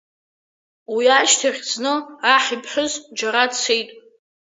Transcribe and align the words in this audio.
Уи 0.95 1.05
ашьҭахь 1.19 1.61
зны 1.69 1.93
аҳ 2.33 2.45
иԥҳәыс 2.55 2.93
џьара 3.17 3.43
дцеит… 3.51 3.89